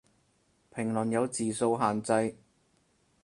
[0.73, 2.35] 評論有字數限制